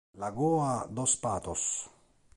Lagoa 0.21 0.87
dos 0.89 1.13
Patos 1.15 1.87